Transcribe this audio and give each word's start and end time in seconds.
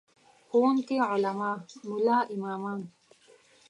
ښوونکي، 0.47 0.97
علما، 1.11 1.51
ملا 1.89 2.17
امامان. 2.33 2.79